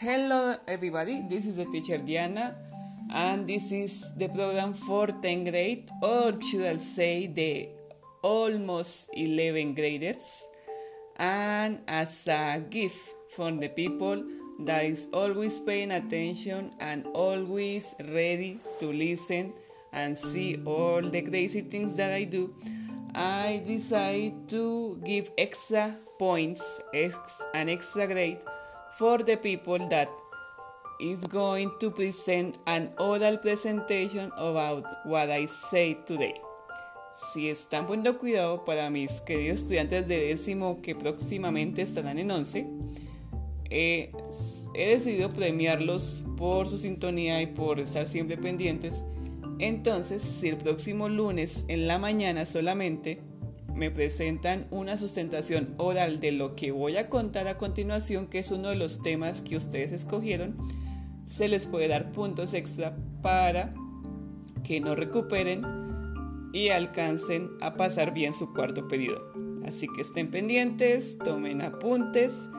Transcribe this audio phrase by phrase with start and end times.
[0.00, 2.54] Hello everybody, this is the teacher Diana
[3.12, 5.90] and this is the program for 10th grade.
[6.00, 7.68] Or should I say the
[8.22, 10.48] almost 11 graders.
[11.16, 14.24] And as a gift for the people
[14.60, 19.52] that is always paying attention and always ready to listen
[19.92, 22.54] and see all the crazy things that I do,
[23.16, 28.44] I decide to give extra points, an extra grade
[28.96, 30.08] for the people that
[31.00, 36.34] is going to present an oral presentation about what I say today.
[37.12, 42.66] Si están poniendo cuidado para mis queridos estudiantes de décimo que próximamente estarán en once,
[43.70, 44.10] eh,
[44.74, 49.04] he decidido premiarlos por su sintonía y por estar siempre pendientes.
[49.58, 53.20] Entonces, si el próximo lunes en la mañana solamente
[53.78, 58.50] me presentan una sustentación oral de lo que voy a contar a continuación, que es
[58.50, 60.58] uno de los temas que ustedes escogieron,
[61.24, 63.72] se les puede dar puntos extra para
[64.64, 65.62] que no recuperen
[66.52, 69.32] y alcancen a pasar bien su cuarto periodo.
[69.64, 72.50] Así que estén pendientes, tomen apuntes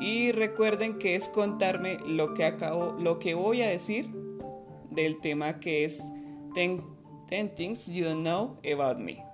[0.00, 4.10] y recuerden que es contarme lo que acabo, lo que voy a decir
[4.90, 6.02] del tema que es
[6.54, 9.29] 10 things you don't know about me.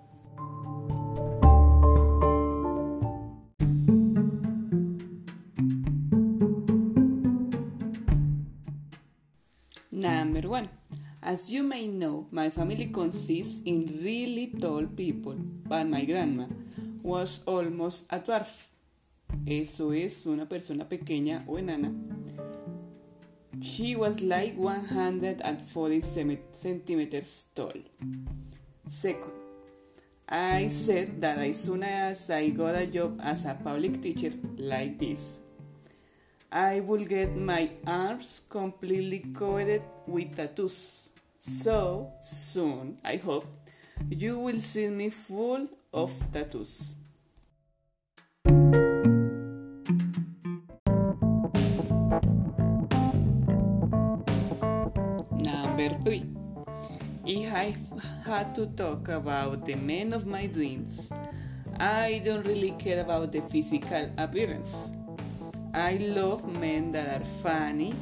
[11.26, 15.34] As you may know, my family consists in really tall people,
[15.66, 16.46] but my grandma
[17.02, 18.46] was almost a dwarf.
[19.44, 21.92] Eso es una persona pequeña o enana.
[23.60, 26.00] She was like 140
[26.52, 27.74] centimeters tall.
[28.86, 29.32] Second,
[30.28, 35.00] I said that as soon as I got a job as a public teacher like
[35.00, 35.40] this,
[36.52, 41.02] I will get my arms completely covered with tattoos.
[41.38, 43.46] So soon, I hope,
[44.10, 46.96] you will see me full of tattoos.
[55.40, 56.24] Number three.
[57.26, 57.74] If I
[58.24, 61.10] had to talk about the men of my dreams,
[61.80, 64.92] I don't really care about the physical appearance.
[65.74, 67.94] I love men that are funny,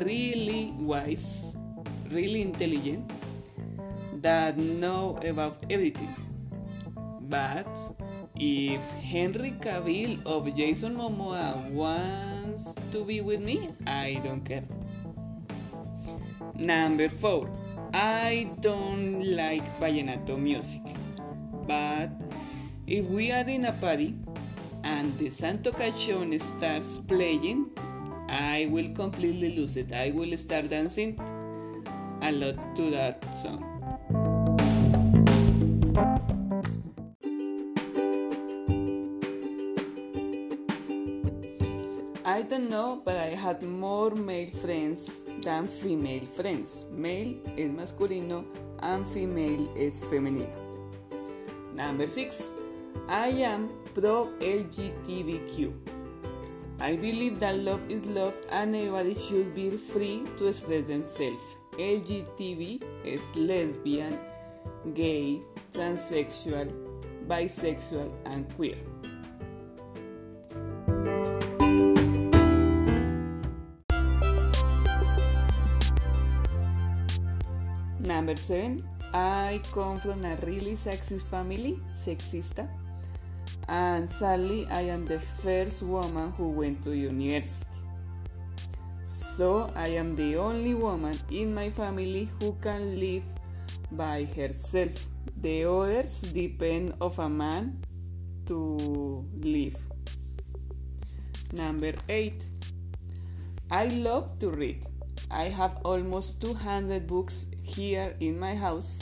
[0.00, 1.57] really wise,
[2.12, 3.10] really intelligent,
[4.22, 6.14] that know about everything.
[7.28, 7.68] But
[8.36, 14.64] if Henry Cavill of Jason Momoa wants to be with me, I don't care.
[16.54, 17.48] Number 4.
[17.92, 20.82] I don't like vallenato music.
[21.66, 22.10] But
[22.86, 24.16] if we are in a party
[24.84, 27.70] and the Santo Cachón starts playing,
[28.28, 29.92] I will completely lose it.
[29.92, 31.18] I will start dancing
[32.22, 33.64] a that song.
[42.24, 46.84] I don't know, but I had more male friends than female friends.
[46.92, 48.44] Male es masculino
[48.80, 50.54] and female es femenino.
[51.74, 52.42] Number 6.
[53.08, 55.72] I am pro LGBTQ.
[56.80, 61.57] I believe that love is love and everybody should be free to express themselves.
[61.78, 64.18] LGTB is lesbian,
[64.94, 65.40] gay,
[65.72, 66.66] transsexual,
[67.28, 68.74] bisexual, and queer.
[78.00, 78.80] Number 7.
[79.14, 82.68] I come from a really sexist family, sexista.
[83.68, 87.87] And sadly, I am the first woman who went to university.
[89.08, 93.24] So I am the only woman in my family who can live
[93.92, 94.92] by herself.
[95.40, 97.80] The others depend of a man
[98.44, 99.78] to live.
[101.54, 102.44] Number 8.
[103.70, 104.84] I love to read.
[105.30, 108.98] I have almost 200 books here in my house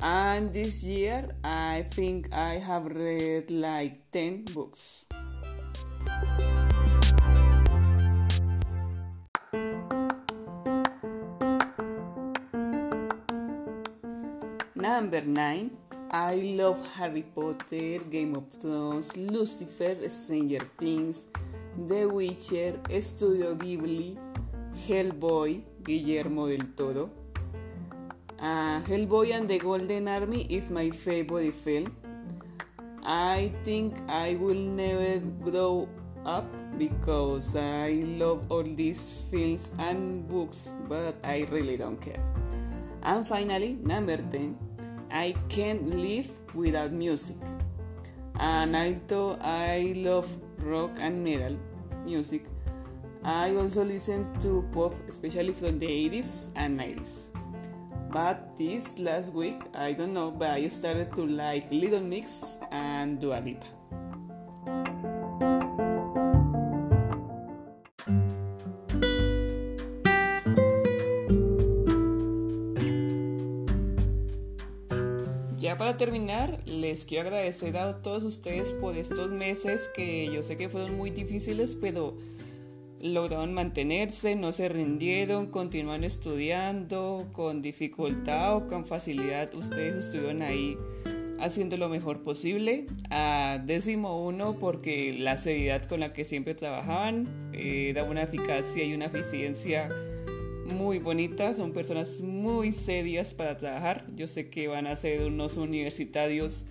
[0.00, 5.04] and this year I think I have read like 10 books.
[14.94, 15.70] Number 9
[16.12, 21.26] I love Harry Potter, Game of Thrones, Lucifer, Stranger Things,
[21.88, 24.16] The Witcher, Studio Ghibli,
[24.86, 27.10] Hellboy, Guillermo del Toro.
[28.38, 31.90] Uh, Hellboy and the Golden Army is my favorite film.
[33.02, 35.18] I think I will never
[35.50, 35.88] grow
[36.24, 36.46] up
[36.78, 42.22] because I love all these films and books, but I really don't care.
[43.02, 44.63] And finally, number 10,
[45.14, 47.36] I can't live without music.
[48.40, 50.26] And although I love
[50.58, 51.56] rock and metal
[52.04, 52.46] music,
[53.22, 57.30] I also listen to pop, especially from the 80s and 90s.
[58.10, 63.20] But this last week, I don't know, but I started to like Little Mix and
[63.20, 63.66] Dua Lipa.
[75.64, 80.58] Ya para terminar, les quiero agradecer a todos ustedes por estos meses que yo sé
[80.58, 82.18] que fueron muy difíciles, pero
[83.00, 89.54] lograron mantenerse, no se rindieron, continuaron estudiando con dificultad o con facilidad.
[89.54, 90.76] Ustedes estuvieron ahí
[91.40, 92.84] haciendo lo mejor posible.
[93.08, 98.84] A décimo uno, porque la seriedad con la que siempre trabajaban eh, da una eficacia
[98.84, 99.88] y una eficiencia
[100.72, 104.06] muy bonitas, son personas muy serias para trabajar.
[104.16, 106.66] Yo sé que van a ser unos universitarios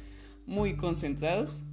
[0.46, 1.64] muy concentrados.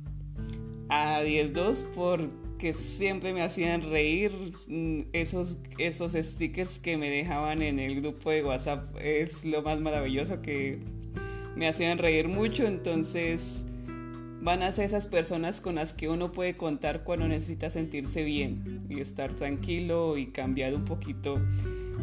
[0.89, 4.33] A 10-2 porque siempre me hacían reír
[4.67, 8.97] mm, esos, esos stickers que me dejaban en el grupo de WhatsApp.
[9.01, 10.81] Es lo más maravilloso que
[11.55, 12.67] me hacían reír mucho.
[12.67, 13.67] Entonces
[14.41, 18.85] van a ser esas personas con las que uno puede contar cuando necesita sentirse bien
[18.89, 21.41] y estar tranquilo y cambiar un poquito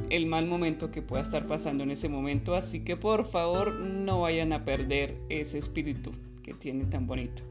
[0.10, 2.56] el mal momento que pueda estar pasando en ese momento.
[2.56, 6.12] Así que por favor no vayan a perder ese espíritu
[6.44, 7.44] que tiene tan bonito.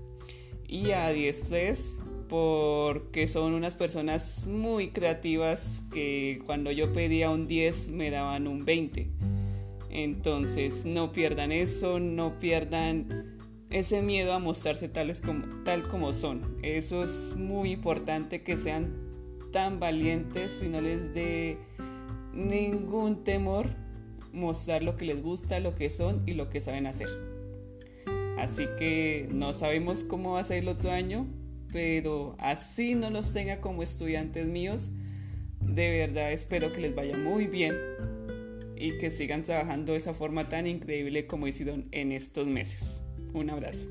[0.68, 7.90] Y a 10 porque son unas personas muy creativas que cuando yo pedía un 10
[7.90, 9.08] me daban un 20.
[9.90, 13.36] Entonces no pierdan eso, no pierdan
[13.70, 16.58] ese miedo a mostrarse tales como, tal como son.
[16.62, 18.94] Eso es muy importante que sean
[19.52, 21.58] tan valientes y no les dé
[22.36, 23.68] ningún temor
[24.32, 27.08] mostrar lo que les gusta, lo que son y lo que saben hacer.
[28.38, 31.26] Así que no sabemos cómo va a ser el otro año,
[31.72, 34.90] pero así no los tenga como estudiantes míos,
[35.60, 37.74] de verdad espero que les vaya muy bien
[38.76, 43.02] y que sigan trabajando de esa forma tan increíble como hicieron en estos meses.
[43.32, 43.88] Un abrazo.